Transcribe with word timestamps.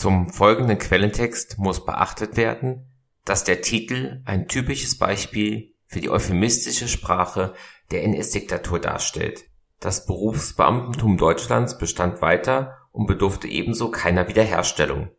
Zum 0.00 0.30
folgenden 0.30 0.78
Quellentext 0.78 1.58
muss 1.58 1.84
beachtet 1.84 2.38
werden, 2.38 2.90
dass 3.26 3.44
der 3.44 3.60
Titel 3.60 4.22
ein 4.24 4.48
typisches 4.48 4.96
Beispiel 4.96 5.74
für 5.88 6.00
die 6.00 6.08
euphemistische 6.08 6.88
Sprache 6.88 7.52
der 7.90 8.04
NS-Diktatur 8.04 8.78
darstellt. 8.78 9.44
Das 9.78 10.06
Berufsbeamtentum 10.06 11.18
Deutschlands 11.18 11.76
bestand 11.76 12.22
weiter 12.22 12.78
und 12.92 13.08
bedurfte 13.08 13.46
ebenso 13.46 13.90
keiner 13.90 14.26
Wiederherstellung. 14.26 15.10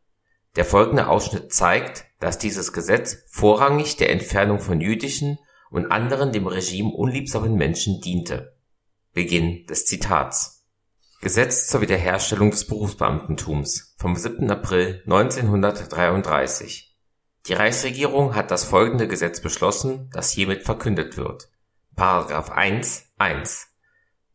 Der 0.56 0.66
folgende 0.66 1.10
Ausschnitt 1.10 1.54
zeigt, 1.54 2.06
dass 2.20 2.40
dieses 2.40 2.74
Gesetz 2.74 3.24
vorrangig 3.30 3.98
der 3.98 4.10
Entfernung 4.10 4.60
von 4.60 4.82
jüdischen 4.82 5.38
und 5.70 5.92
anderen 5.92 6.32
dem 6.32 6.48
Regime 6.48 6.90
unliebsamen 6.90 7.54
Menschen 7.54 8.02
diente. 8.02 8.58
Beginn 9.14 9.68
des 9.68 9.86
Zitats 9.86 10.61
Gesetz 11.24 11.68
zur 11.68 11.82
Wiederherstellung 11.82 12.50
des 12.50 12.66
Berufsbeamtentums 12.66 13.94
vom 14.00 14.16
7. 14.16 14.50
April 14.50 15.04
1933 15.06 16.98
Die 17.46 17.54
Reichsregierung 17.54 18.34
hat 18.34 18.50
das 18.50 18.64
folgende 18.64 19.08
Gesetz 19.08 19.40
beschlossen, 19.40 20.10
das 20.14 20.32
hiermit 20.32 20.64
verkündet 20.64 21.18
wird.§ 21.18 21.50
1 22.50 23.04
1 23.20 23.68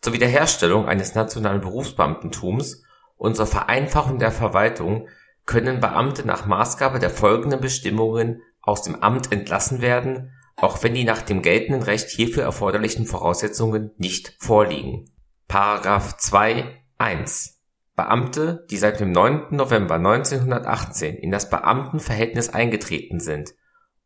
Zur 0.01 0.13
Wiederherstellung 0.13 0.87
eines 0.87 1.17
nationalen 1.17 1.61
Berufsbeamtentums 1.61 2.85
und 3.17 3.35
zur 3.35 3.49
Vereinfachung 3.49 4.21
der 4.21 4.31
Verwaltung 4.31 5.09
können 5.45 5.81
Beamte 5.81 6.25
nach 6.25 6.47
Maßgabe 6.47 7.01
der 7.01 7.11
folgenden 7.11 7.61
Bestimmungen 7.61 8.43
aus 8.61 8.83
dem 8.83 9.03
Amt 9.03 9.33
entlassen 9.33 9.83
werden, 9.83 10.31
auch 10.55 10.85
wenn 10.85 10.95
die 10.95 11.03
nach 11.03 11.23
dem 11.23 11.43
geltenden 11.43 11.83
Recht 11.83 12.11
hierfür 12.11 12.45
erforderlichen 12.45 13.07
Voraussetzungen 13.07 13.91
nicht 13.99 14.37
vorliegen.§ 14.39 15.07
2 15.49 16.83
1 16.99 17.61
Beamte, 17.95 18.67
die 18.71 18.77
seit 18.77 19.01
dem 19.01 19.13
9. 19.13 19.57
November 19.57 19.95
1918 19.95 21.17
in 21.17 21.31
das 21.31 21.49
Beamtenverhältnis 21.49 22.51
eingetreten 22.51 23.21
sind, 23.21 23.55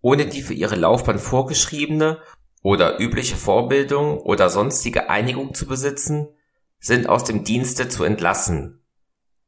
ohne 0.00 0.26
die 0.26 0.42
für 0.42 0.54
ihre 0.54 0.76
Laufbahn 0.76 1.18
vorgeschriebene 1.18 2.18
oder 2.62 3.00
übliche 3.00 3.36
Vorbildung 3.36 4.18
oder 4.18 4.48
sonstige 4.48 5.10
Einigung 5.10 5.54
zu 5.54 5.66
besitzen, 5.66 6.28
sind 6.78 7.08
aus 7.08 7.24
dem 7.24 7.44
Dienste 7.44 7.88
zu 7.88 8.04
entlassen 8.04 8.80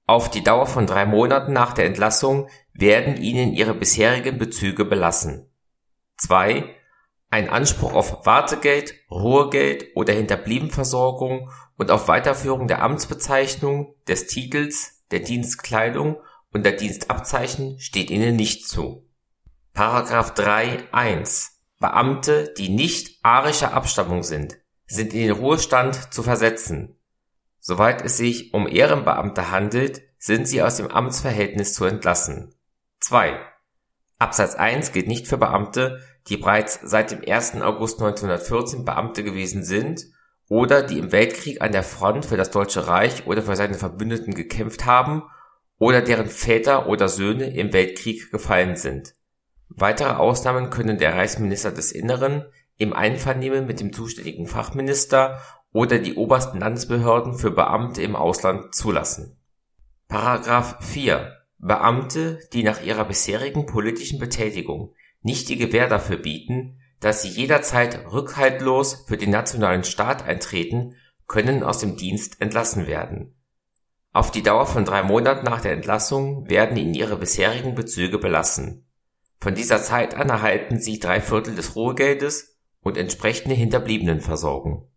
auf 0.06 0.30
die 0.30 0.42
Dauer 0.42 0.66
von 0.66 0.86
drei 0.86 1.06
Monaten 1.06 1.52
nach 1.52 1.72
der 1.72 1.86
Entlassung 1.86 2.48
werden 2.74 3.16
ihnen 3.16 3.52
ihre 3.52 3.72
bisherigen 3.72 4.36
Bezüge 4.36 4.84
belassen. 4.84 5.48
2. 6.18 6.64
Ein 7.30 7.48
Anspruch 7.48 7.94
auf 7.94 8.26
Wartegeld, 8.26 8.94
Ruhegeld 9.10 9.86
oder 9.94 10.12
Hinterbliebenversorgung 10.12 11.50
und 11.82 11.90
auf 11.90 12.06
Weiterführung 12.06 12.68
der 12.68 12.80
Amtsbezeichnung, 12.80 13.96
des 14.06 14.28
Titels, 14.28 15.02
der 15.10 15.18
Dienstkleidung 15.18 16.16
und 16.52 16.64
der 16.64 16.74
Dienstabzeichen 16.74 17.80
steht 17.80 18.08
ihnen 18.08 18.36
nicht 18.36 18.68
zu. 18.68 19.10
Paragraph 19.72 20.32
3 20.34 20.92
1 20.92 21.60
Beamte, 21.80 22.54
die 22.56 22.68
nicht 22.68 23.18
arischer 23.24 23.74
Abstammung 23.74 24.22
sind, 24.22 24.58
sind 24.86 25.12
in 25.12 25.22
den 25.22 25.32
Ruhestand 25.32 26.14
zu 26.14 26.22
versetzen 26.22 27.00
Soweit 27.58 28.04
es 28.04 28.16
sich 28.16 28.54
um 28.54 28.68
Ehrenbeamte 28.68 29.50
handelt, 29.50 30.02
sind 30.18 30.46
sie 30.46 30.62
aus 30.62 30.76
dem 30.76 30.86
Amtsverhältnis 30.86 31.74
zu 31.74 31.84
entlassen. 31.84 32.54
2. 33.00 33.40
Absatz 34.20 34.54
1 34.54 34.92
gilt 34.92 35.08
nicht 35.08 35.26
für 35.26 35.36
Beamte, 35.36 36.00
die 36.28 36.36
bereits 36.36 36.78
seit 36.84 37.10
dem 37.10 37.22
1. 37.28 37.60
August 37.60 38.00
1914 38.00 38.84
Beamte 38.84 39.24
gewesen 39.24 39.64
sind 39.64 40.06
oder 40.52 40.82
die 40.82 40.98
im 40.98 41.12
Weltkrieg 41.12 41.62
an 41.62 41.72
der 41.72 41.82
Front 41.82 42.26
für 42.26 42.36
das 42.36 42.50
Deutsche 42.50 42.86
Reich 42.86 43.26
oder 43.26 43.40
für 43.40 43.56
seine 43.56 43.72
Verbündeten 43.72 44.34
gekämpft 44.34 44.84
haben 44.84 45.22
oder 45.78 46.02
deren 46.02 46.28
Väter 46.28 46.88
oder 46.88 47.08
Söhne 47.08 47.56
im 47.56 47.72
Weltkrieg 47.72 48.30
gefallen 48.30 48.76
sind. 48.76 49.14
Weitere 49.70 50.10
Ausnahmen 50.10 50.68
können 50.68 50.98
der 50.98 51.14
Reichsminister 51.14 51.72
des 51.72 51.90
Inneren 51.90 52.44
im 52.76 52.92
Einvernehmen 52.92 53.66
mit 53.66 53.80
dem 53.80 53.94
zuständigen 53.94 54.46
Fachminister 54.46 55.40
oder 55.72 55.98
die 55.98 56.16
obersten 56.16 56.60
Landesbehörden 56.60 57.32
für 57.32 57.50
Beamte 57.50 58.02
im 58.02 58.14
Ausland 58.14 58.74
zulassen.§ 58.74 59.38
4 60.82 61.32
Beamte, 61.60 62.40
die 62.52 62.62
nach 62.62 62.82
ihrer 62.82 63.06
bisherigen 63.06 63.64
politischen 63.64 64.18
Betätigung 64.18 64.92
nicht 65.22 65.48
die 65.48 65.56
Gewähr 65.56 65.88
dafür 65.88 66.18
bieten, 66.18 66.81
dass 67.02 67.22
sie 67.22 67.28
jederzeit 67.28 68.06
rückhaltlos 68.12 69.04
für 69.06 69.16
den 69.16 69.30
nationalen 69.30 69.82
Staat 69.82 70.24
eintreten, 70.24 70.94
können 71.26 71.64
aus 71.64 71.78
dem 71.78 71.96
Dienst 71.96 72.40
entlassen 72.40 72.86
werden. 72.86 73.34
Auf 74.12 74.30
die 74.30 74.42
Dauer 74.42 74.66
von 74.66 74.84
drei 74.84 75.02
Monaten 75.02 75.44
nach 75.44 75.60
der 75.60 75.72
Entlassung 75.72 76.48
werden 76.48 76.76
ihnen 76.76 76.94
ihre 76.94 77.16
bisherigen 77.16 77.74
Bezüge 77.74 78.18
belassen. 78.18 78.86
Von 79.40 79.56
dieser 79.56 79.82
Zeit 79.82 80.14
an 80.14 80.28
erhalten 80.28 80.80
sie 80.80 81.00
drei 81.00 81.20
Viertel 81.20 81.56
des 81.56 81.74
Ruhegeldes 81.74 82.56
und 82.80 82.96
entsprechende 82.96 83.56
Hinterbliebenenversorgung 83.56 84.88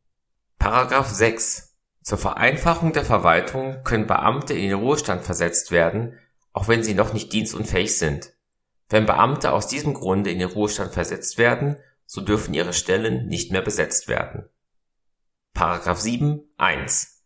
Paragraph 0.60 1.10
6 1.10 1.76
Zur 2.04 2.20
Vereinfachung 2.20 2.94
der 2.94 3.06
Verwaltung 3.06 3.84
können 3.84 4.06
Beamte 4.06 4.54
in 4.54 4.70
den 4.70 4.80
Ruhestand 4.80 5.24
versetzt 5.24 5.72
werden, 5.72 6.20
auch 6.54 6.68
wenn 6.68 6.84
sie 6.84 6.94
noch 6.94 7.14
nicht 7.14 7.34
dienstunfähig 7.34 7.98
sind. 7.98 8.34
Wenn 8.90 9.08
Beamte 9.08 9.54
aus 9.54 9.68
diesem 9.68 9.96
Grunde 9.96 10.30
in 10.30 10.38
den 10.38 10.50
Ruhestand 10.50 10.94
versetzt 10.94 11.40
werden, 11.40 11.78
so 12.06 12.22
dürfen 12.22 12.54
ihre 12.54 12.74
Stellen 12.74 13.28
nicht 13.28 13.52
mehr 13.52 13.62
besetzt 13.62 14.08
werden. 14.08 14.50
Paragraph 15.54 16.00
7 16.00 16.42
1 16.58 17.24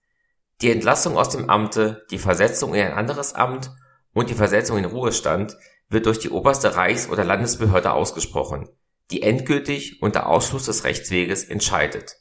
Die 0.61 0.71
Entlassung 0.71 1.17
aus 1.17 1.29
dem 1.29 1.49
Amte, 1.49 2.05
die 2.11 2.19
Versetzung 2.19 2.73
in 2.73 2.81
ein 2.81 2.93
anderes 2.93 3.33
Amt 3.33 3.71
und 4.13 4.29
die 4.29 4.35
Versetzung 4.35 4.77
in 4.77 4.85
Ruhestand 4.85 5.57
wird 5.89 6.05
durch 6.05 6.19
die 6.19 6.29
oberste 6.29 6.75
Reichs- 6.75 7.09
oder 7.09 7.23
Landesbehörde 7.23 7.91
ausgesprochen, 7.91 8.69
die 9.11 9.23
endgültig 9.23 10.01
unter 10.01 10.27
Ausschluss 10.27 10.65
des 10.65 10.83
Rechtsweges 10.83 11.43
entscheidet 11.43 12.19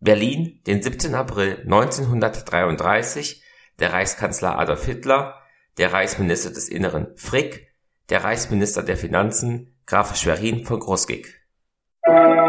Berlin, 0.00 0.60
den 0.66 0.82
17. 0.82 1.14
April 1.14 1.62
1933, 1.64 3.42
der 3.78 3.92
Reichskanzler 3.92 4.58
Adolf 4.58 4.84
Hitler, 4.84 5.40
der 5.78 5.92
Reichsminister 5.92 6.50
des 6.50 6.68
Inneren 6.68 7.16
Frick, 7.16 7.72
der 8.08 8.22
Reichsminister 8.22 8.82
der 8.82 8.96
Finanzen 8.96 9.74
Graf 9.86 10.16
Schwerin 10.16 10.64
von 10.64 10.80
Thank 12.06 12.36
you. 12.36 12.45